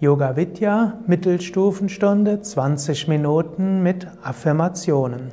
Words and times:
Yoga 0.00 0.34
Vidya 0.34 0.98
Mittelstufenstunde 1.06 2.40
20 2.40 3.06
Minuten 3.06 3.80
mit 3.84 4.08
Affirmationen. 4.24 5.28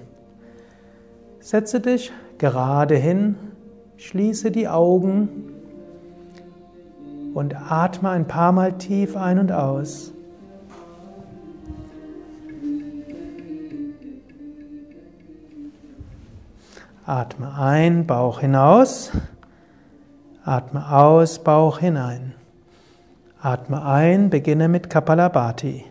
Setze 1.40 1.80
dich 1.80 2.12
gerade 2.38 2.96
hin, 2.96 3.36
schließe 3.98 4.52
die 4.52 4.68
Augen 4.68 5.52
und 7.34 7.56
atme 7.56 8.12
ein 8.12 8.28
paar 8.28 8.52
Mal 8.52 8.78
tief 8.78 9.18
ein 9.18 9.40
und 9.40 9.52
aus. 9.52 10.14
Atme 17.08 17.56
ein, 17.56 18.06
Bauch 18.06 18.42
hinaus. 18.42 19.12
Atme 20.46 20.92
aus, 20.92 21.40
Bauch 21.40 21.80
hinein. 21.80 22.36
Atme 23.42 23.84
ein, 23.84 24.30
beginne 24.30 24.68
mit 24.68 24.90
Kapalabhati. 24.90 25.86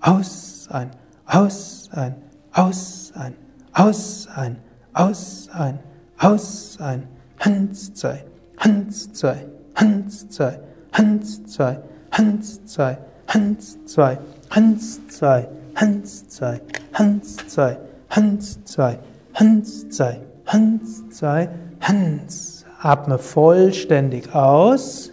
Aus, 0.00 0.68
ein, 0.70 0.90
aus, 1.24 1.88
ein, 1.92 2.14
aus, 2.52 3.12
ein, 3.14 3.34
aus, 3.72 4.28
ein, 4.34 4.56
aus, 4.92 5.48
ein, 5.54 5.78
aus, 6.18 6.78
ein. 6.80 7.02
Hans 7.38 7.94
zwei, 7.94 8.24
Hans 8.58 9.12
zwei, 9.12 9.38
Hans 9.74 10.28
zwei, 10.28 10.58
Hans 10.92 11.46
zwei, 11.46 11.78
Hans 12.12 12.66
zwei, 12.66 12.98
Hans 13.28 13.86
zwei, 13.86 14.18
Hans 14.58 15.06
zwei, 15.06 15.48
Hans 15.74 16.26
zwei, 16.36 16.58
Hans 16.90 17.46
zwei, 17.46 17.78
Hans 18.10 18.64
zwei, 18.66 18.98
Hans 19.32 19.88
zwei, 19.88 20.20
Hans 20.46 21.08
zwei, 21.10 21.48
Hans. 21.80 22.66
Atme 22.82 23.18
vollständig 23.18 24.34
aus. 24.34 25.12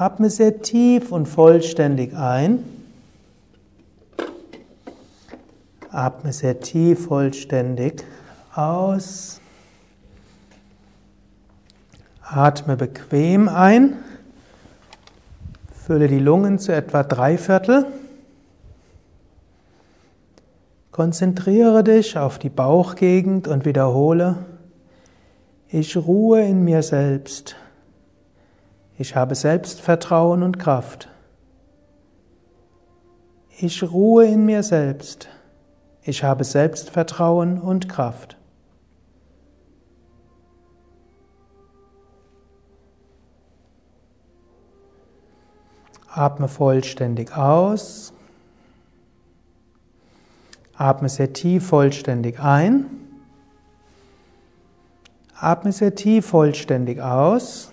Atme 0.00 0.30
sehr 0.30 0.62
tief 0.62 1.12
und 1.12 1.26
vollständig 1.26 2.16
ein. 2.16 2.64
Atme 5.90 6.32
sehr 6.32 6.58
tief 6.58 7.04
vollständig 7.04 8.02
aus. 8.54 9.42
Atme 12.22 12.78
bequem 12.78 13.50
ein. 13.50 13.98
Fülle 15.84 16.08
die 16.08 16.18
Lungen 16.18 16.58
zu 16.58 16.72
etwa 16.74 17.02
drei 17.02 17.36
Viertel. 17.36 17.84
Konzentriere 20.92 21.84
dich 21.84 22.16
auf 22.16 22.38
die 22.38 22.48
Bauchgegend 22.48 23.48
und 23.48 23.66
wiederhole, 23.66 24.46
ich 25.68 25.94
ruhe 25.94 26.40
in 26.40 26.64
mir 26.64 26.82
selbst. 26.82 27.54
Ich 29.00 29.16
habe 29.16 29.34
Selbstvertrauen 29.34 30.42
und 30.42 30.58
Kraft. 30.58 31.08
Ich 33.56 33.82
ruhe 33.82 34.26
in 34.26 34.44
mir 34.44 34.62
selbst. 34.62 35.30
Ich 36.02 36.22
habe 36.22 36.44
Selbstvertrauen 36.44 37.58
und 37.58 37.88
Kraft. 37.88 38.36
Atme 46.06 46.48
vollständig 46.48 47.34
aus. 47.34 48.12
Atme 50.74 51.08
sehr 51.08 51.32
tief 51.32 51.66
vollständig 51.68 52.38
ein. 52.38 52.84
Atme 55.36 55.72
sehr 55.72 55.94
tief 55.94 56.26
vollständig 56.26 57.00
aus. 57.00 57.72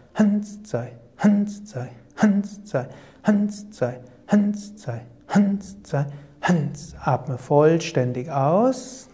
Hans 0.13 0.63
zwei, 0.63 0.91
Hans 1.17 1.63
zwei, 1.65 1.89
Hans 2.17 2.63
zwei, 2.65 2.87
Hans 3.23 3.71
zwei, 3.71 3.99
Hans 4.27 4.75
zwei, 4.77 5.01
Hans 5.27 5.83
zwei, 5.83 6.05
Hans. 6.41 6.95
Atme 6.99 7.37
vollständig 7.37 8.29
aus. 8.29 9.07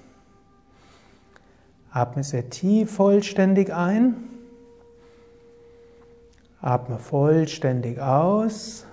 Atme 1.92 2.24
sehr 2.24 2.50
tief 2.50 2.92
vollständig 2.92 3.74
ein. 3.74 4.16
Atme 6.62 7.00
vollständig 7.00 8.00
aus. 8.00 8.86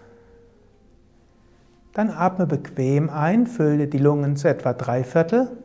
Dann 1.92 2.10
atme 2.10 2.46
bequem 2.46 3.08
ein, 3.08 3.46
fülle 3.46 3.86
die 3.86 3.98
Lungen 3.98 4.36
zu 4.36 4.48
etwa 4.48 4.72
drei 4.72 5.04
Viertel 5.04 5.56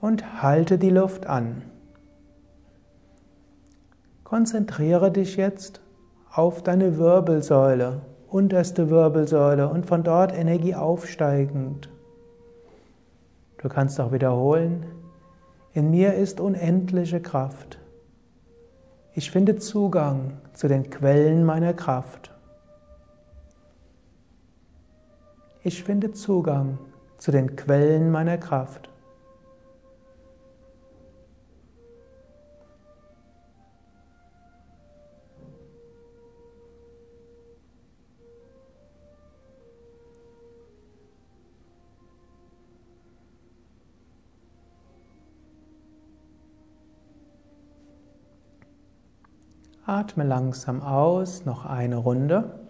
und 0.00 0.42
halte 0.42 0.76
die 0.76 0.90
Luft 0.90 1.26
an. 1.26 1.62
Konzentriere 4.30 5.10
dich 5.10 5.34
jetzt 5.34 5.80
auf 6.32 6.62
deine 6.62 6.98
Wirbelsäule, 6.98 8.02
unterste 8.28 8.88
Wirbelsäule 8.88 9.68
und 9.68 9.86
von 9.86 10.04
dort 10.04 10.32
Energie 10.32 10.76
aufsteigend. 10.76 11.90
Du 13.58 13.68
kannst 13.68 13.98
auch 14.00 14.12
wiederholen, 14.12 14.86
in 15.72 15.90
mir 15.90 16.14
ist 16.14 16.38
unendliche 16.38 17.20
Kraft. 17.20 17.80
Ich 19.16 19.32
finde 19.32 19.56
Zugang 19.56 20.38
zu 20.52 20.68
den 20.68 20.90
Quellen 20.90 21.44
meiner 21.44 21.74
Kraft. 21.74 22.30
Ich 25.64 25.82
finde 25.82 26.12
Zugang 26.12 26.78
zu 27.18 27.32
den 27.32 27.56
Quellen 27.56 28.12
meiner 28.12 28.38
Kraft. 28.38 28.89
Atme 49.90 50.22
langsam 50.22 50.82
aus, 50.82 51.44
noch 51.46 51.66
eine 51.66 51.96
Runde. 51.96 52.60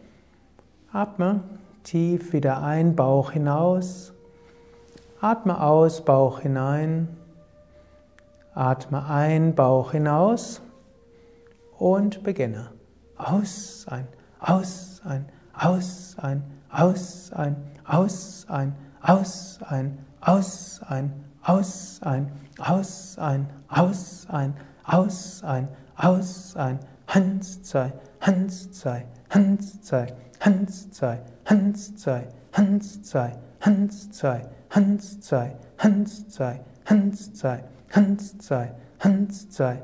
Atme 0.91 1.43
tief 1.83 2.33
wieder 2.33 2.63
ein, 2.63 2.97
Bauch 2.97 3.33
hinaus. 3.33 4.15
Atme 5.21 5.63
aus, 5.63 6.03
Bauch 6.03 6.41
hinein. 6.41 7.09
Atme 8.55 9.05
ein, 9.05 9.55
Bauch 9.55 9.93
hinaus. 9.93 10.63
Und 11.79 12.23
beginne. 12.23 12.71
Aus, 13.19 13.85
ein, 13.91 14.09
aus, 14.39 15.03
ein, 15.05 15.27
aus, 15.53 16.17
ein, 16.23 16.43
aus, 16.71 17.33
ein, 17.35 17.57
aus, 17.85 18.47
ein, 18.49 18.73
aus, 19.03 19.61
ein, 19.69 19.99
aus, 20.23 20.81
ein, 20.89 21.13
aus, 21.43 22.01
ein, 22.03 22.33
aus, 22.57 23.19
ein, 23.19 23.47
aus, 23.69 24.27
ein, 24.31 24.55
aus, 24.87 25.43
ein, 25.45 25.69
aus, 25.97 26.57
ein, 26.57 26.79
Hans 27.11 27.61
zwei, 27.63 27.93
Hans 28.21 28.71
zwei, 28.71 29.05
Hans 29.31 29.81
zwei, 29.83 30.07
Hans 30.39 30.91
zwei, 30.93 31.19
Hans 31.45 31.97
zwei, 31.97 32.29
Hans 32.53 33.11
zwei, 33.13 33.33
Hans 33.59 34.11
zwei, 34.13 34.47
Hans 34.71 35.11
zwei, 35.19 35.51
Hans 35.77 36.29
zwei, 36.29 36.61
Hans 37.01 37.33
zwei, 37.33 37.51
Hans 37.99 38.31
zwei, 38.39 38.71
Hans 39.01 39.49
zwei, 39.49 39.81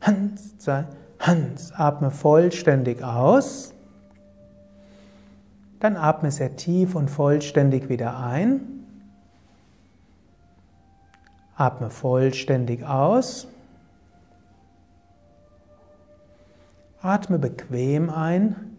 Hans 0.00 0.58
zwei, 0.58 0.84
Hans, 1.26 1.72
atme 1.72 2.12
vollständig 2.12 3.02
aus. 3.02 3.74
Dann 5.80 5.96
atme 5.96 6.30
sehr 6.30 6.54
tief 6.54 6.94
und 6.94 7.10
vollständig 7.10 7.88
wieder 7.88 8.18
ein. 8.20 8.60
Atme 11.56 11.90
vollständig 11.90 12.84
aus. 12.84 13.48
Atme 17.00 17.40
bequem 17.40 18.08
ein. 18.08 18.76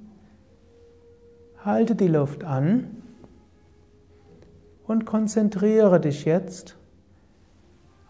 Halte 1.65 1.95
die 1.95 2.07
Luft 2.07 2.45
an 2.45 3.03
und 4.85 5.05
konzentriere 5.05 5.99
dich 5.99 6.23
jetzt 6.23 6.77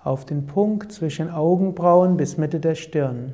auf 0.03 0.25
den 0.25 0.45
Punkt 0.45 0.91
zwischen 0.91 1.31
Augenbrauen 1.31 2.17
bis 2.17 2.37
Mitte 2.37 2.59
der 2.59 2.75
Stirn. 2.75 3.33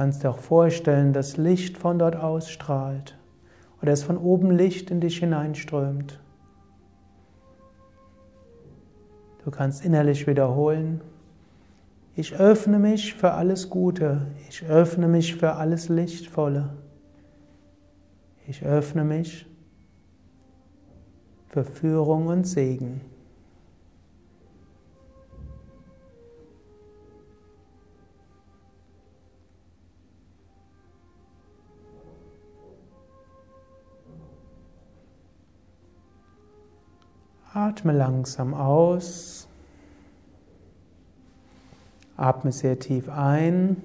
Kannst 0.00 0.24
dir 0.24 0.30
auch 0.30 0.38
vorstellen, 0.38 1.12
dass 1.12 1.36
Licht 1.36 1.76
von 1.76 1.98
dort 1.98 2.16
ausstrahlt 2.16 3.18
oder 3.82 3.92
es 3.92 4.02
von 4.02 4.16
oben 4.16 4.50
Licht 4.50 4.90
in 4.90 4.98
dich 4.98 5.18
hineinströmt. 5.18 6.18
Du 9.44 9.50
kannst 9.50 9.84
innerlich 9.84 10.26
wiederholen, 10.26 11.02
ich 12.16 12.34
öffne 12.34 12.78
mich 12.78 13.12
für 13.12 13.32
alles 13.32 13.68
Gute, 13.68 14.22
ich 14.48 14.64
öffne 14.64 15.06
mich 15.06 15.36
für 15.36 15.56
alles 15.56 15.90
Lichtvolle, 15.90 16.70
ich 18.46 18.64
öffne 18.64 19.04
mich 19.04 19.44
für 21.50 21.62
Führung 21.62 22.28
und 22.28 22.44
Segen. 22.44 23.02
Atme 37.52 37.92
langsam 37.92 38.54
aus. 38.54 39.48
Atme 42.16 42.52
sehr 42.52 42.78
tief 42.78 43.08
ein. 43.08 43.76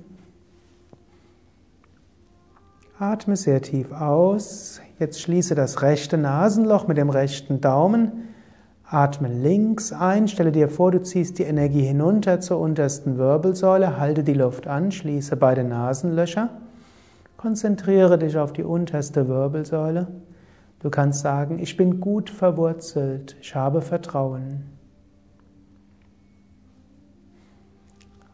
Atme 2.99 3.35
sehr 3.35 3.63
tief 3.63 3.91
aus. 3.91 4.81
Jetzt 4.99 5.19
schließe 5.19 5.55
das 5.55 5.81
rechte 5.81 6.15
Nasenloch 6.15 6.87
mit 6.87 6.97
dem 6.97 7.09
rechten 7.09 7.59
Daumen. 7.59 8.29
Atme 8.87 9.29
links 9.29 9.91
ein. 9.91 10.27
Stelle 10.27 10.51
dir 10.51 10.69
vor, 10.69 10.91
du 10.91 11.01
ziehst 11.01 11.39
die 11.39 11.43
Energie 11.43 11.85
hinunter 11.85 12.41
zur 12.41 12.59
untersten 12.59 13.17
Wirbelsäule. 13.17 13.97
Halte 13.97 14.23
die 14.23 14.33
Luft 14.33 14.67
an. 14.67 14.91
Schließe 14.91 15.37
beide 15.37 15.63
Nasenlöcher. 15.63 16.49
Konzentriere 17.35 18.19
dich 18.19 18.37
auf 18.37 18.53
die 18.53 18.63
unterste 18.63 19.27
Wirbelsäule. 19.27 20.05
Du 20.79 20.89
kannst 20.89 21.21
sagen, 21.21 21.59
ich 21.59 21.77
bin 21.77 21.99
gut 21.99 22.29
verwurzelt, 22.29 23.35
ich 23.41 23.55
habe 23.55 23.81
Vertrauen. 23.81 24.75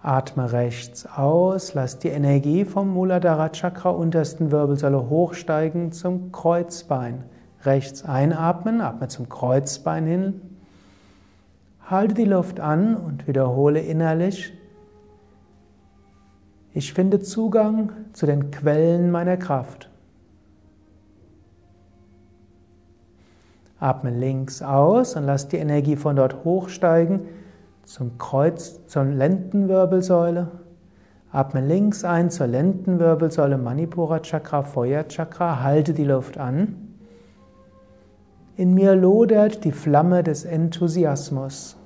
Atme 0.03 0.51
rechts 0.51 1.05
aus, 1.05 1.75
lass 1.75 1.99
die 1.99 2.07
Energie 2.07 2.65
vom 2.65 2.89
Muladhara 2.89 3.49
Chakra 3.49 3.91
untersten 3.91 4.51
Wirbelsäule 4.51 5.09
hochsteigen 5.09 5.91
zum 5.91 6.31
Kreuzbein. 6.31 7.23
Rechts 7.63 8.03
einatmen, 8.03 8.81
atme 8.81 9.09
zum 9.09 9.29
Kreuzbein 9.29 10.07
hin. 10.07 10.41
Halte 11.87 12.15
die 12.15 12.25
Luft 12.25 12.59
an 12.59 12.95
und 12.95 13.27
wiederhole 13.27 13.79
innerlich. 13.79 14.53
Ich 16.73 16.93
finde 16.93 17.19
Zugang 17.19 17.91
zu 18.13 18.25
den 18.25 18.49
Quellen 18.49 19.11
meiner 19.11 19.37
Kraft. 19.37 19.90
Atme 23.81 24.11
links 24.11 24.61
aus 24.61 25.15
und 25.15 25.25
lass 25.25 25.47
die 25.47 25.57
Energie 25.57 25.95
von 25.95 26.15
dort 26.15 26.45
hochsteigen 26.45 27.21
zum 27.83 28.19
Kreuz, 28.19 28.85
zur 28.85 29.05
Lendenwirbelsäule. 29.05 30.51
Atme 31.31 31.61
links 31.61 32.03
ein 32.03 32.29
zur 32.29 32.45
Lendenwirbelsäule, 32.45 33.57
Manipura 33.57 34.19
Chakra, 34.19 34.61
Feuer 34.61 35.07
Chakra. 35.07 35.63
Halte 35.63 35.93
die 35.93 36.03
Luft 36.03 36.37
an. 36.37 36.93
In 38.55 38.75
mir 38.75 38.95
lodert 38.95 39.63
die 39.63 39.71
Flamme 39.71 40.21
des 40.21 40.45
Enthusiasmus. 40.45 41.80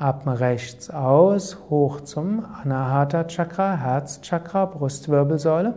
Atme 0.00 0.38
rechts 0.38 0.90
aus, 0.90 1.58
hoch 1.70 2.02
zum 2.02 2.44
Anahata 2.44 3.24
Chakra, 3.24 3.74
Herzchakra, 3.74 4.66
Brustwirbelsäule. 4.66 5.74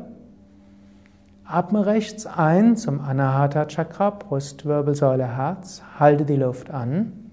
Atme 1.43 1.87
rechts 1.87 2.27
ein 2.27 2.77
zum 2.77 2.99
Anahata 3.01 3.65
Chakra, 3.65 4.11
Brustwirbelsäule, 4.11 5.25
Herz. 5.25 5.81
Halte 5.97 6.23
die 6.23 6.35
Luft 6.35 6.69
an. 6.69 7.31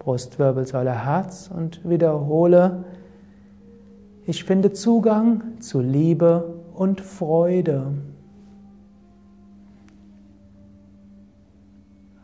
Brustwirbelsäule, 0.00 0.92
Herz 0.92 1.50
und 1.50 1.88
wiederhole. 1.88 2.84
Ich 4.26 4.44
finde 4.44 4.74
Zugang 4.74 5.60
zu 5.60 5.80
Liebe 5.80 6.56
und 6.74 7.00
Freude. 7.00 7.86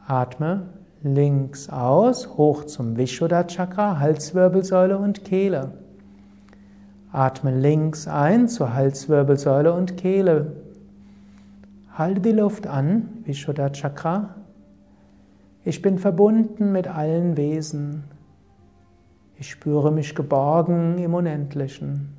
Atme 0.07 0.78
links 1.03 1.69
aus, 1.69 2.37
hoch 2.37 2.65
zum 2.65 2.97
Vishuddha 2.97 3.45
Chakra, 3.45 3.99
Halswirbelsäule 3.99 4.99
und 4.99 5.25
Kehle. 5.25 5.73
Atme 7.13 7.59
links 7.59 8.07
ein 8.07 8.49
zur 8.49 8.75
Halswirbelsäule 8.75 9.73
und 9.73 9.97
Kehle. 9.97 10.53
Halte 11.95 12.21
die 12.21 12.33
Luft 12.33 12.67
an, 12.67 13.09
Vishuddha 13.25 13.71
Chakra. 13.71 14.35
Ich 15.65 15.83
bin 15.83 15.99
verbunden 15.99 16.73
mit 16.73 16.89
allen 16.89 17.37
Wesen. 17.37 18.05
Ich 19.37 19.51
spüre 19.51 19.93
mich 19.93 20.15
geborgen 20.15 20.99
im 20.99 21.15
Unendlichen. 21.15 22.15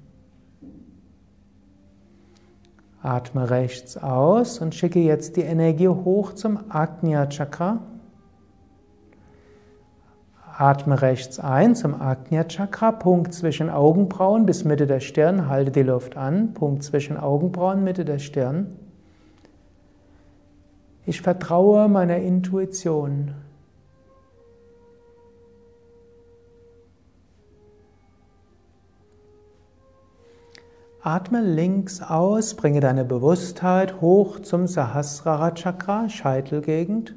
Atme 3.01 3.49
rechts 3.49 3.97
aus 3.97 4.59
und 4.59 4.75
schicke 4.75 4.99
jetzt 4.99 5.37
die 5.37 5.41
Energie 5.41 5.87
hoch 5.87 6.33
zum 6.33 6.59
Agnya 6.69 7.27
Chakra. 7.27 7.79
Atme 10.59 11.01
rechts 11.01 11.39
ein 11.39 11.73
zum 11.73 12.01
Agnya 12.01 12.43
Chakra, 12.43 12.91
Punkt 12.91 13.33
zwischen 13.33 13.69
Augenbrauen 13.69 14.45
bis 14.45 14.65
Mitte 14.65 14.87
der 14.87 14.99
Stirn, 14.99 15.47
halte 15.47 15.71
die 15.71 15.83
Luft 15.83 16.17
an, 16.17 16.53
Punkt 16.53 16.83
zwischen 16.83 17.15
Augenbrauen, 17.15 17.81
Mitte 17.81 18.03
der 18.03 18.19
Stirn. 18.19 18.75
Ich 21.05 21.21
vertraue 21.21 21.87
meiner 21.87 22.17
Intuition. 22.17 23.35
Atme 31.01 31.41
links 31.41 32.01
aus, 32.01 32.53
bringe 32.55 32.81
deine 32.81 33.05
Bewusstheit 33.05 34.01
hoch 34.01 34.41
zum 34.41 34.67
Sahasrara 34.67 35.51
Chakra, 35.51 36.09
Scheitelgegend. 36.09 37.15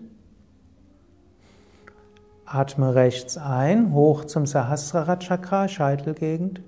Atme 2.54 2.94
rechts 2.94 3.38
ein, 3.38 3.94
hoch 3.94 4.26
zum 4.26 4.44
Sahasrara 4.44 5.16
Chakra, 5.16 5.68
Scheitelgegend. 5.68 6.60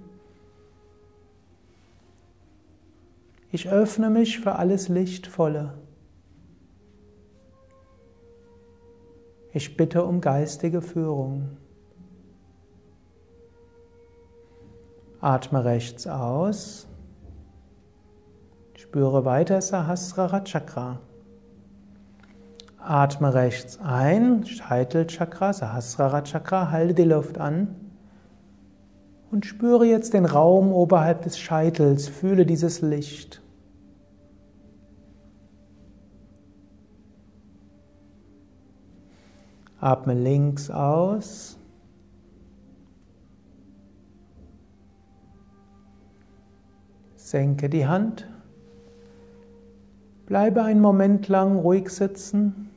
Ich 3.52 3.68
öffne 3.68 4.08
mich 4.08 4.40
für 4.40 4.54
alles 4.54 4.88
Lichtvolle. 4.88 5.74
Ich 9.52 9.76
bitte 9.76 10.06
um 10.06 10.22
geistige 10.22 10.80
Führung. 10.80 11.58
Atme 15.20 15.66
rechts 15.66 16.06
aus. 16.06 16.88
Spüre 18.74 19.26
weiter 19.26 19.60
Sahasrara 19.60 20.40
Chakra. 20.44 20.98
Atme 22.86 23.32
rechts 23.32 23.78
ein, 23.82 24.44
Scheitelchakra, 24.44 25.54
Sahasrara 25.54 26.20
Chakra, 26.22 26.70
halte 26.70 26.94
die 26.94 27.04
Luft 27.04 27.38
an 27.38 27.74
und 29.30 29.46
spüre 29.46 29.86
jetzt 29.86 30.12
den 30.12 30.26
Raum 30.26 30.70
oberhalb 30.70 31.22
des 31.22 31.38
Scheitels, 31.38 32.08
fühle 32.08 32.44
dieses 32.44 32.82
Licht. 32.82 33.42
Atme 39.80 40.12
links 40.12 40.70
aus. 40.70 41.58
Senke 47.16 47.70
die 47.70 47.86
Hand. 47.86 48.28
Bleibe 50.26 50.62
einen 50.62 50.80
Moment 50.80 51.28
lang 51.28 51.56
ruhig 51.56 51.88
sitzen. 51.88 52.70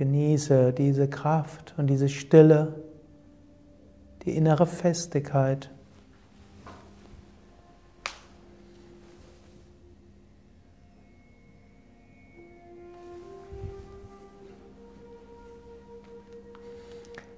Genieße 0.00 0.72
diese 0.72 1.08
Kraft 1.08 1.74
und 1.76 1.88
diese 1.88 2.08
Stille, 2.08 2.74
die 4.24 4.34
innere 4.34 4.64
Festigkeit. 4.64 5.68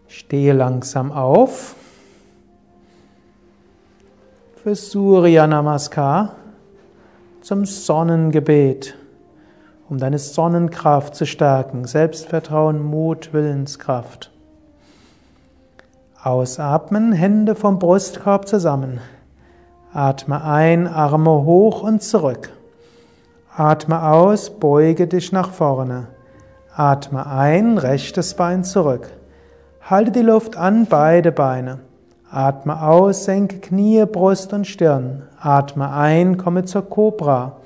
Stehe 0.07 0.53
langsam 0.53 1.11
auf. 1.11 1.75
Für 4.63 4.77
Surya 4.77 5.49
Namaskar 5.49 6.37
zum 7.41 7.65
Sonnengebet 7.65 9.02
um 9.93 9.99
deine 9.99 10.19
Sonnenkraft 10.19 11.15
zu 11.15 11.27
stärken, 11.27 11.85
Selbstvertrauen, 11.85 12.83
Mut, 12.83 13.35
Willenskraft. 13.35 14.31
Ausatmen, 16.23 17.13
Hände 17.13 17.55
vom 17.55 17.79
Brustkorb 17.79 18.49
zusammen. 18.49 19.01
Atme 19.93 20.43
ein, 20.43 20.89
Arme 20.89 21.45
hoch 21.45 21.83
und 21.83 22.03
zurück. 22.03 22.49
Atme 23.55 24.03
aus, 24.03 24.49
beuge 24.49 25.07
dich 25.07 25.31
nach 25.31 25.51
vorne. 25.51 26.07
Atme 26.75 27.27
ein, 27.27 27.77
rechtes 27.77 28.33
Bein 28.33 28.65
zurück. 28.65 29.11
Halte 29.83 30.11
die 30.11 30.23
Luft 30.23 30.57
an, 30.57 30.87
beide 30.87 31.33
Beine. 31.33 31.81
Atme 32.31 32.83
aus, 32.83 33.27
senke 33.27 33.59
Knie, 33.59 34.07
Brust 34.07 34.55
und 34.55 34.67
Stirn. 34.67 35.25
Atme 35.39 35.93
ein, 35.93 36.39
komme 36.39 36.65
zur 36.65 36.89
Kobra. 36.89 37.59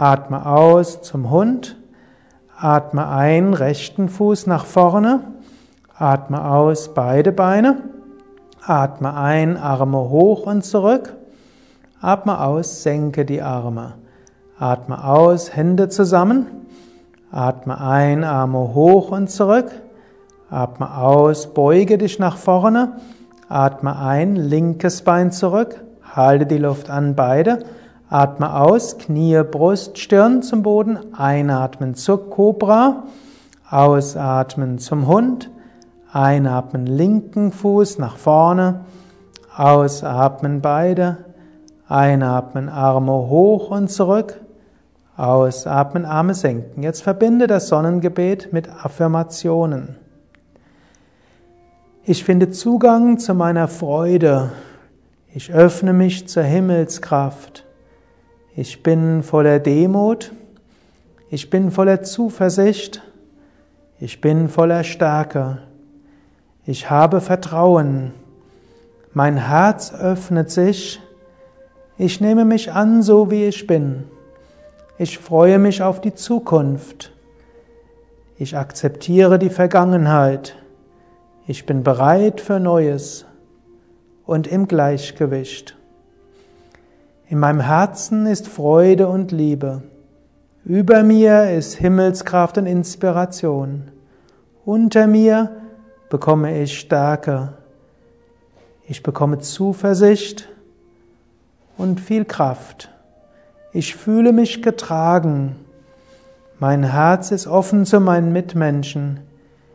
Atme 0.00 0.46
aus 0.46 1.02
zum 1.02 1.28
Hund. 1.28 1.76
Atme 2.56 3.06
ein, 3.08 3.52
rechten 3.52 4.08
Fuß 4.08 4.46
nach 4.46 4.64
vorne. 4.64 5.20
Atme 5.94 6.42
aus, 6.42 6.94
beide 6.94 7.32
Beine. 7.32 7.82
Atme 8.64 9.12
ein, 9.12 9.58
Arme 9.58 9.98
hoch 9.98 10.46
und 10.46 10.64
zurück. 10.64 11.14
Atme 12.00 12.40
aus, 12.40 12.82
senke 12.82 13.26
die 13.26 13.42
Arme. 13.42 13.92
Atme 14.58 15.04
aus, 15.04 15.54
Hände 15.54 15.90
zusammen. 15.90 16.46
Atme 17.30 17.78
ein, 17.78 18.24
Arme 18.24 18.74
hoch 18.74 19.10
und 19.10 19.28
zurück. 19.28 19.70
Atme 20.48 20.96
aus, 20.96 21.52
beuge 21.52 21.98
dich 21.98 22.18
nach 22.18 22.38
vorne. 22.38 22.96
Atme 23.50 23.98
ein, 23.98 24.36
linkes 24.36 25.02
Bein 25.02 25.30
zurück. 25.30 25.84
Halte 26.02 26.46
die 26.46 26.56
Luft 26.56 26.88
an, 26.88 27.14
beide. 27.14 27.66
Atme 28.10 28.56
aus, 28.56 28.98
Knie, 28.98 29.40
Brust, 29.48 29.96
Stirn 29.96 30.42
zum 30.42 30.64
Boden. 30.64 30.98
Einatmen 31.14 31.94
zur 31.94 32.28
Cobra. 32.28 33.04
Ausatmen 33.70 34.80
zum 34.80 35.06
Hund. 35.06 35.48
Einatmen, 36.12 36.86
linken 36.86 37.52
Fuß 37.52 37.98
nach 37.98 38.16
vorne. 38.16 38.80
Ausatmen, 39.56 40.60
beide. 40.60 41.18
Einatmen, 41.86 42.68
Arme 42.68 43.12
hoch 43.12 43.70
und 43.70 43.92
zurück. 43.92 44.40
Ausatmen, 45.16 46.04
Arme 46.04 46.34
senken. 46.34 46.82
Jetzt 46.82 47.04
verbinde 47.04 47.46
das 47.46 47.68
Sonnengebet 47.68 48.52
mit 48.52 48.68
Affirmationen. 48.68 49.94
Ich 52.02 52.24
finde 52.24 52.50
Zugang 52.50 53.18
zu 53.18 53.34
meiner 53.34 53.68
Freude. 53.68 54.50
Ich 55.32 55.52
öffne 55.52 55.92
mich 55.92 56.26
zur 56.26 56.42
Himmelskraft. 56.42 57.66
Ich 58.56 58.82
bin 58.82 59.22
voller 59.22 59.60
Demut. 59.60 60.32
Ich 61.28 61.50
bin 61.50 61.70
voller 61.70 62.02
Zuversicht. 62.02 63.00
Ich 64.00 64.20
bin 64.20 64.48
voller 64.48 64.82
Stärke. 64.82 65.58
Ich 66.66 66.90
habe 66.90 67.20
Vertrauen. 67.20 68.12
Mein 69.12 69.36
Herz 69.36 69.94
öffnet 69.94 70.50
sich. 70.50 71.00
Ich 71.96 72.20
nehme 72.20 72.44
mich 72.44 72.72
an, 72.72 73.02
so 73.02 73.30
wie 73.30 73.44
ich 73.44 73.66
bin. 73.66 74.04
Ich 74.98 75.18
freue 75.18 75.58
mich 75.58 75.82
auf 75.82 76.00
die 76.00 76.14
Zukunft. 76.14 77.12
Ich 78.36 78.56
akzeptiere 78.56 79.38
die 79.38 79.50
Vergangenheit. 79.50 80.56
Ich 81.46 81.66
bin 81.66 81.82
bereit 81.82 82.40
für 82.40 82.58
Neues 82.58 83.26
und 84.26 84.46
im 84.46 84.66
Gleichgewicht. 84.66 85.76
In 87.30 87.38
meinem 87.38 87.60
Herzen 87.60 88.26
ist 88.26 88.48
Freude 88.48 89.06
und 89.06 89.30
Liebe. 89.30 89.82
Über 90.64 91.04
mir 91.04 91.52
ist 91.52 91.74
Himmelskraft 91.76 92.58
und 92.58 92.66
Inspiration. 92.66 93.92
Unter 94.64 95.06
mir 95.06 95.52
bekomme 96.08 96.60
ich 96.60 96.76
Stärke. 96.76 97.52
Ich 98.84 99.04
bekomme 99.04 99.38
Zuversicht 99.38 100.48
und 101.78 102.00
viel 102.00 102.24
Kraft. 102.24 102.90
Ich 103.72 103.94
fühle 103.94 104.32
mich 104.32 104.60
getragen. 104.60 105.54
Mein 106.58 106.82
Herz 106.82 107.30
ist 107.30 107.46
offen 107.46 107.86
zu 107.86 108.00
meinen 108.00 108.32
Mitmenschen. 108.32 109.20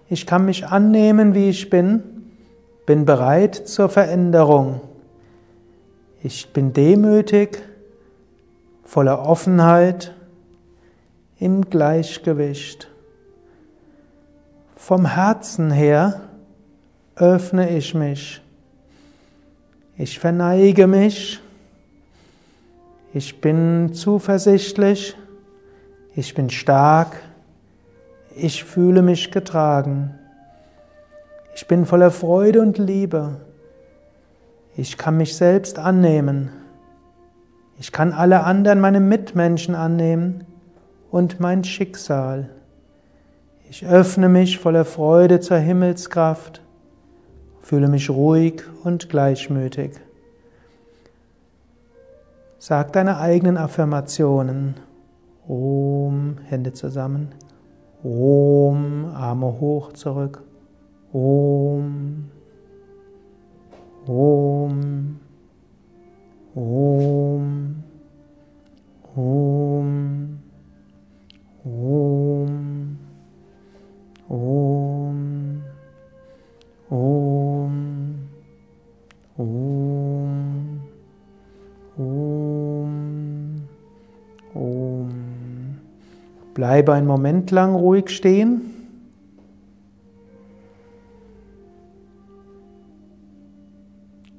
Ich 0.10 0.28
kann 0.28 0.44
mich 0.44 0.68
annehmen, 0.68 1.34
wie 1.34 1.48
ich 1.48 1.70
bin, 1.70 2.04
bin 2.86 3.06
bereit 3.06 3.56
zur 3.56 3.88
Veränderung. 3.88 4.82
Ich 6.28 6.52
bin 6.52 6.74
demütig, 6.74 7.62
voller 8.84 9.28
Offenheit, 9.28 10.16
im 11.38 11.70
Gleichgewicht. 11.70 12.90
Vom 14.76 15.06
Herzen 15.06 15.70
her 15.70 16.22
öffne 17.16 17.70
ich 17.78 17.94
mich. 17.94 18.42
Ich 19.98 20.18
verneige 20.18 20.88
mich. 20.88 21.40
Ich 23.14 23.40
bin 23.40 23.94
zuversichtlich. 23.94 25.16
Ich 26.16 26.34
bin 26.34 26.50
stark. 26.50 27.22
Ich 28.36 28.64
fühle 28.64 29.04
mich 29.04 29.30
getragen. 29.30 30.18
Ich 31.54 31.68
bin 31.68 31.86
voller 31.86 32.10
Freude 32.10 32.62
und 32.62 32.80
Liebe. 32.80 33.42
Ich 34.78 34.98
kann 34.98 35.16
mich 35.16 35.38
selbst 35.38 35.80
annehmen. 35.80 36.50
Ich 37.80 37.92
kann 37.92 38.12
alle 38.12 38.44
anderen, 38.44 38.80
meine 38.82 39.00
Mitmenschen 39.00 39.74
annehmen 39.74 40.44
und 41.12 41.40
mein 41.40 41.64
Schicksal. 41.64 42.50
Ich 43.70 43.86
öffne 43.86 44.28
mich 44.28 44.60
voller 44.60 44.86
Freude 44.86 45.40
zur 45.40 45.58
Himmelskraft, 45.58 46.62
fühle 47.62 47.88
mich 47.88 48.10
ruhig 48.10 48.64
und 48.84 49.10
gleichmütig. 49.10 49.92
Sag 52.60 52.94
deine 52.94 53.18
eigenen 53.20 53.58
Affirmationen. 53.58 54.76
Om, 55.48 56.38
Hände 56.46 56.74
zusammen. 56.74 57.30
Om, 58.04 59.12
Arme 59.14 59.60
hoch 59.60 59.94
zurück. 59.94 60.42
Om. 61.14 62.32
Om. 64.08 65.18
Om. 66.54 67.76
Om. 69.16 70.38
Om. 71.64 72.98
Om. 74.28 75.64
Om. 76.90 77.46
Om. 79.38 80.82
Om. 81.98 83.62
Om. 84.54 85.10
Bleibe 86.54 86.94
einen 86.94 87.08
Moment 87.08 87.52
lang 87.52 87.76
ruhig 87.76 88.10
stehen. 88.10 88.75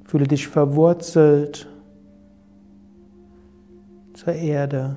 Fühle 0.07 0.25
dich 0.25 0.47
verwurzelt 0.47 1.67
zur 4.13 4.33
Erde. 4.33 4.95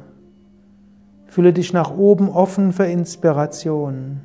Fühle 1.27 1.53
dich 1.53 1.73
nach 1.73 1.91
oben 1.97 2.29
offen 2.29 2.73
für 2.73 2.87
Inspiration. 2.87 4.21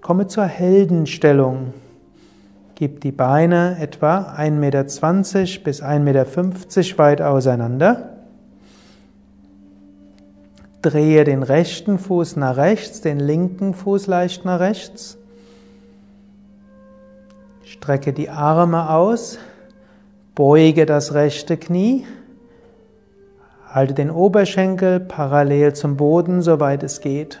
Komme 0.00 0.26
zur 0.28 0.44
Heldenstellung. 0.44 1.74
Gib 2.74 3.02
die 3.02 3.12
Beine 3.12 3.76
etwa 3.78 4.34
1,20 4.36 4.50
Meter 4.50 4.84
bis 5.62 5.82
1,50 5.82 5.98
Meter 6.00 6.98
weit 6.98 7.20
auseinander. 7.20 8.16
Drehe 10.80 11.24
den 11.24 11.42
rechten 11.42 11.98
Fuß 11.98 12.36
nach 12.36 12.56
rechts, 12.56 13.02
den 13.02 13.20
linken 13.20 13.74
Fuß 13.74 14.06
leicht 14.06 14.46
nach 14.46 14.58
rechts. 14.58 15.18
Strecke 17.72 18.12
die 18.12 18.28
Arme 18.28 18.90
aus, 18.90 19.38
beuge 20.34 20.84
das 20.84 21.14
rechte 21.14 21.56
Knie, 21.56 22.06
halte 23.66 23.94
den 23.94 24.10
Oberschenkel 24.10 25.00
parallel 25.00 25.72
zum 25.72 25.96
Boden, 25.96 26.42
soweit 26.42 26.82
es 26.82 27.00
geht. 27.00 27.40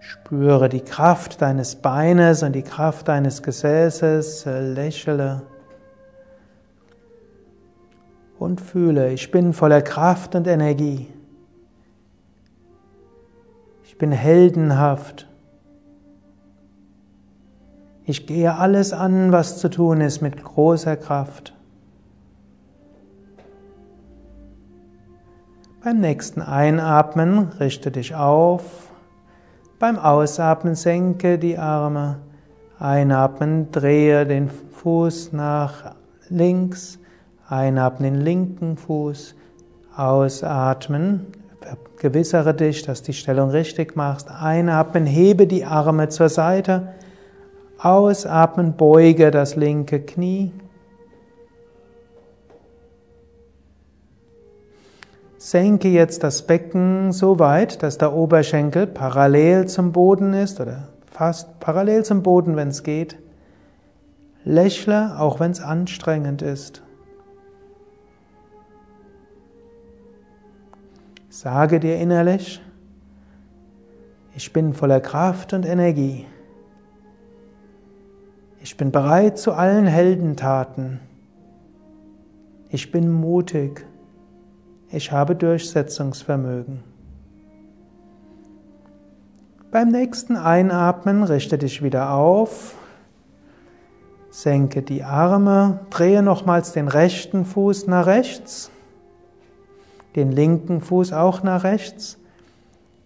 Spüre 0.00 0.68
die 0.68 0.80
Kraft 0.80 1.40
deines 1.42 1.76
Beines 1.76 2.42
und 2.42 2.54
die 2.54 2.64
Kraft 2.64 3.06
deines 3.06 3.44
Gesäßes, 3.44 4.46
lächle 4.46 5.42
und 8.40 8.60
fühle, 8.60 9.12
ich 9.12 9.30
bin 9.30 9.52
voller 9.52 9.80
Kraft 9.80 10.34
und 10.34 10.48
Energie. 10.48 11.06
Ich 13.84 13.96
bin 13.96 14.10
heldenhaft. 14.10 15.28
Ich 18.08 18.26
gehe 18.26 18.54
alles 18.54 18.94
an, 18.94 19.32
was 19.32 19.58
zu 19.58 19.68
tun 19.68 20.00
ist, 20.00 20.22
mit 20.22 20.42
großer 20.42 20.96
Kraft. 20.96 21.52
Beim 25.84 26.00
nächsten 26.00 26.40
Einatmen 26.40 27.50
richte 27.60 27.90
dich 27.90 28.14
auf. 28.14 28.62
Beim 29.78 29.98
Ausatmen 29.98 30.74
senke 30.74 31.38
die 31.38 31.58
Arme. 31.58 32.20
Einatmen, 32.78 33.70
drehe 33.72 34.24
den 34.24 34.48
Fuß 34.48 35.34
nach 35.34 35.94
links. 36.30 36.98
Einatmen 37.46 38.14
den 38.14 38.22
linken 38.22 38.78
Fuß. 38.78 39.34
Ausatmen, 39.94 41.26
vergewissere 41.60 42.54
dich, 42.54 42.84
dass 42.84 43.02
die 43.02 43.12
Stellung 43.12 43.50
richtig 43.50 43.96
machst. 43.96 44.30
Einatmen, 44.30 45.04
hebe 45.04 45.46
die 45.46 45.66
Arme 45.66 46.08
zur 46.08 46.30
Seite. 46.30 46.94
Ausatmen, 47.78 48.74
beuge 48.74 49.30
das 49.30 49.54
linke 49.54 50.00
Knie. 50.00 50.52
Senke 55.36 55.88
jetzt 55.88 56.24
das 56.24 56.42
Becken 56.42 57.12
so 57.12 57.38
weit, 57.38 57.82
dass 57.82 57.96
der 57.96 58.12
Oberschenkel 58.12 58.88
parallel 58.88 59.66
zum 59.66 59.92
Boden 59.92 60.34
ist 60.34 60.60
oder 60.60 60.88
fast 61.10 61.60
parallel 61.60 62.04
zum 62.04 62.22
Boden, 62.22 62.56
wenn 62.56 62.68
es 62.68 62.82
geht. 62.82 63.16
Lächle, 64.44 65.18
auch 65.18 65.38
wenn 65.38 65.52
es 65.52 65.60
anstrengend 65.60 66.42
ist. 66.42 66.82
Sage 71.28 71.78
dir 71.78 71.98
innerlich, 71.98 72.60
ich 74.34 74.52
bin 74.52 74.74
voller 74.74 75.00
Kraft 75.00 75.52
und 75.52 75.64
Energie. 75.64 76.26
Ich 78.60 78.76
bin 78.76 78.90
bereit 78.90 79.38
zu 79.38 79.52
allen 79.52 79.86
Heldentaten. 79.86 81.00
Ich 82.70 82.90
bin 82.90 83.10
mutig. 83.10 83.86
Ich 84.90 85.12
habe 85.12 85.36
Durchsetzungsvermögen. 85.36 86.82
Beim 89.70 89.88
nächsten 89.88 90.36
Einatmen 90.36 91.22
richte 91.22 91.58
dich 91.58 91.82
wieder 91.82 92.12
auf, 92.12 92.74
senke 94.30 94.80
die 94.80 95.04
Arme, 95.04 95.80
drehe 95.90 96.22
nochmals 96.22 96.72
den 96.72 96.88
rechten 96.88 97.44
Fuß 97.44 97.86
nach 97.86 98.06
rechts, 98.06 98.70
den 100.16 100.32
linken 100.32 100.80
Fuß 100.80 101.12
auch 101.12 101.42
nach 101.42 101.64
rechts, 101.64 102.18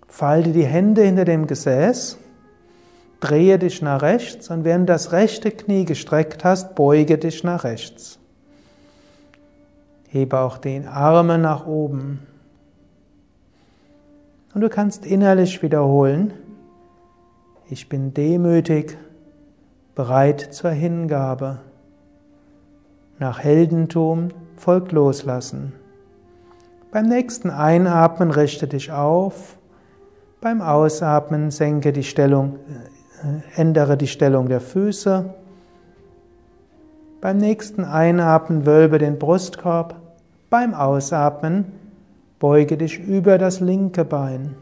falte 0.06 0.52
die 0.52 0.64
Hände 0.64 1.02
hinter 1.02 1.24
dem 1.24 1.48
Gesäß, 1.48 2.18
drehe 3.22 3.58
dich 3.58 3.82
nach 3.82 4.02
rechts 4.02 4.50
und 4.50 4.64
während 4.64 4.88
du 4.88 4.92
das 4.92 5.12
rechte 5.12 5.50
Knie 5.50 5.84
gestreckt 5.84 6.44
hast, 6.44 6.74
beuge 6.74 7.18
dich 7.18 7.44
nach 7.44 7.64
rechts. 7.64 8.18
Hebe 10.08 10.40
auch 10.40 10.58
den 10.58 10.88
Arme 10.88 11.38
nach 11.38 11.66
oben. 11.66 12.26
Und 14.54 14.60
du 14.60 14.68
kannst 14.68 15.06
innerlich 15.06 15.62
wiederholen, 15.62 16.34
ich 17.70 17.88
bin 17.88 18.12
demütig, 18.12 18.98
bereit 19.94 20.40
zur 20.52 20.70
Hingabe. 20.70 21.60
Nach 23.18 23.38
Heldentum 23.38 24.28
folgt 24.56 24.92
Loslassen. 24.92 25.72
Beim 26.90 27.06
nächsten 27.06 27.48
Einatmen 27.48 28.30
richte 28.30 28.66
dich 28.66 28.92
auf. 28.92 29.56
Beim 30.42 30.60
Ausatmen 30.60 31.50
senke 31.50 31.92
die 31.92 32.04
Stellung, 32.04 32.58
ändere 33.56 33.96
die 33.96 34.06
Stellung 34.06 34.48
der 34.48 34.60
Füße. 34.60 35.34
Beim 37.20 37.36
nächsten 37.36 37.84
Einatmen 37.84 38.66
wölbe 38.66 38.98
den 38.98 39.18
Brustkorb. 39.18 39.94
Beim 40.50 40.74
Ausatmen 40.74 41.72
beuge 42.38 42.76
dich 42.76 42.98
über 42.98 43.38
das 43.38 43.60
linke 43.60 44.04
Bein. 44.04 44.56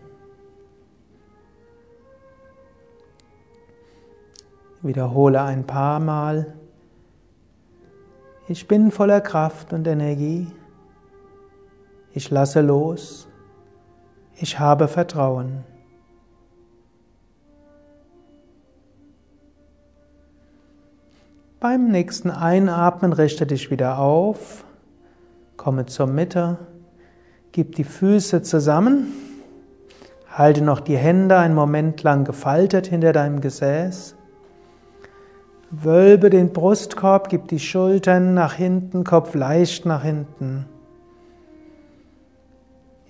Wiederhole 4.83 5.42
ein 5.42 5.66
paar 5.66 6.01
Mal. 6.01 6.55
Ich 8.49 8.66
bin 8.66 8.90
voller 8.90 9.20
Kraft 9.20 9.73
und 9.73 9.87
Energie. 9.87 10.49
Ich 12.12 12.31
lasse 12.31 12.61
los. 12.61 13.29
Ich 14.37 14.59
habe 14.59 14.88
Vertrauen. 14.88 15.64
Beim 21.61 21.88
nächsten 21.88 22.31
Einatmen 22.31 23.12
richte 23.12 23.44
dich 23.44 23.70
wieder 23.70 23.99
auf. 23.99 24.64
Komme 25.59 25.85
zur 25.85 26.07
Mitte, 26.07 26.57
gib 27.53 27.75
die 27.75 27.85
Füße 27.85 28.40
zusammen, 28.40 29.09
halte 30.31 30.62
noch 30.62 30.81
die 30.81 30.96
Hände 30.96 31.37
einen 31.37 31.55
Moment 31.55 32.03
lang 32.03 32.25
gefaltet 32.25 32.87
hinter 32.87 33.12
deinem 33.12 33.42
Gesäß, 33.42 34.16
wölbe 35.70 36.31
den 36.31 36.55
Brustkorb, 36.55 37.29
gib 37.29 37.49
die 37.49 37.61
Schultern 37.61 38.33
nach 38.33 38.55
hinten, 38.55 39.05
Kopf 39.05 39.35
leicht 39.35 39.85
nach 39.85 40.03
hinten. 40.03 40.64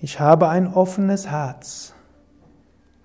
Ich 0.01 0.19
habe 0.19 0.49
ein 0.49 0.73
offenes 0.73 1.31
Herz. 1.31 1.93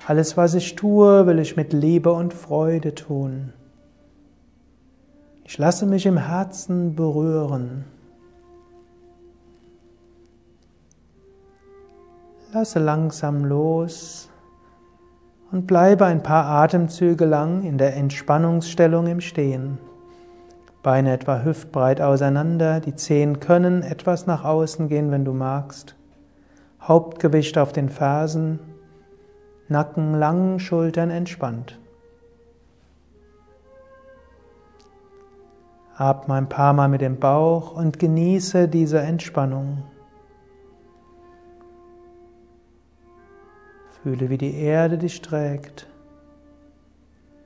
Alles, 0.08 0.36
was 0.36 0.54
ich 0.54 0.74
tue, 0.74 1.28
will 1.28 1.38
ich 1.38 1.54
mit 1.54 1.72
Liebe 1.72 2.10
und 2.10 2.34
Freude 2.34 2.96
tun. 2.96 3.52
Ich 5.48 5.58
lasse 5.58 5.86
mich 5.86 6.06
im 6.06 6.18
Herzen 6.18 6.96
berühren. 6.96 7.84
Lasse 12.52 12.80
langsam 12.80 13.44
los 13.44 14.28
und 15.52 15.68
bleibe 15.68 16.04
ein 16.04 16.24
paar 16.24 16.46
Atemzüge 16.46 17.26
lang 17.26 17.62
in 17.62 17.78
der 17.78 17.94
Entspannungsstellung 17.94 19.06
im 19.06 19.20
Stehen. 19.20 19.78
Beine 20.82 21.12
etwa 21.12 21.44
hüftbreit 21.44 22.00
auseinander, 22.00 22.80
die 22.80 22.96
Zehen 22.96 23.38
können 23.38 23.82
etwas 23.82 24.26
nach 24.26 24.44
außen 24.44 24.88
gehen, 24.88 25.12
wenn 25.12 25.24
du 25.24 25.32
magst. 25.32 25.94
Hauptgewicht 26.82 27.56
auf 27.56 27.72
den 27.72 27.88
Fersen, 27.88 28.58
Nacken 29.68 30.14
lang, 30.14 30.58
Schultern 30.58 31.10
entspannt. 31.10 31.78
Atme 35.98 36.34
ein 36.34 36.48
paar 36.48 36.74
Mal 36.74 36.88
mit 36.88 37.00
dem 37.00 37.18
Bauch 37.18 37.72
und 37.72 37.98
genieße 37.98 38.68
diese 38.68 39.00
Entspannung. 39.00 39.82
Fühle, 44.02 44.28
wie 44.28 44.36
die 44.36 44.54
Erde 44.54 44.98
dich 44.98 45.22
trägt, 45.22 45.88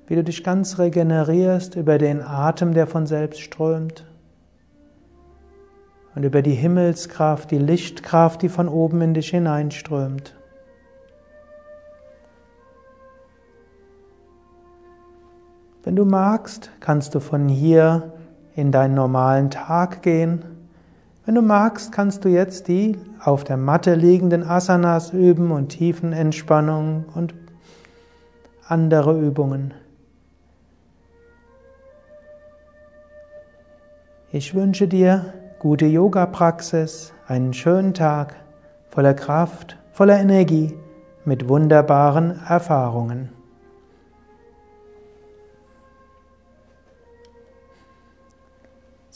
wie 0.09 0.17
du 0.17 0.25
dich 0.25 0.43
ganz 0.43 0.79
regenerierst 0.79 1.77
über 1.77 1.97
den 1.97 2.21
Atem, 2.21 2.75
der 2.75 2.89
von 2.89 3.07
selbst 3.07 3.41
strömt 3.41 4.05
und 6.17 6.25
über 6.25 6.43
die 6.43 6.55
Himmelskraft, 6.55 7.53
die 7.53 7.59
Lichtkraft, 7.59 8.43
die 8.43 8.49
von 8.49 8.69
oben 8.69 9.01
in 9.01 9.15
dich 9.15 9.31
hineinströmt. 9.31 10.35
Wenn 15.85 15.95
du 15.95 16.05
magst, 16.05 16.73
kannst 16.81 17.15
du 17.15 17.21
von 17.21 17.49
hier 17.49 18.13
in 18.55 18.73
deinen 18.73 18.95
normalen 18.95 19.51
Tag 19.51 20.03
gehen 20.03 20.45
wenn 21.31 21.37
du 21.37 21.43
magst, 21.43 21.93
kannst 21.93 22.25
du 22.25 22.29
jetzt 22.29 22.67
die 22.67 22.99
auf 23.23 23.45
der 23.45 23.57
Matte 23.57 23.95
liegenden 23.95 24.43
Asanas 24.43 25.13
üben 25.13 25.53
und 25.53 25.69
Tiefenentspannung 25.69 27.05
und 27.15 27.37
andere 28.67 29.17
Übungen. 29.17 29.73
Ich 34.33 34.57
wünsche 34.57 34.89
dir 34.89 35.35
gute 35.61 35.87
Yoga-Praxis, 35.87 37.13
einen 37.29 37.53
schönen 37.53 37.95
Tag 37.95 38.35
voller 38.89 39.15
Kraft, 39.15 39.77
voller 39.93 40.19
Energie, 40.19 40.77
mit 41.25 41.49
wunderbaren 41.49 42.41
Erfahrungen. 42.49 43.39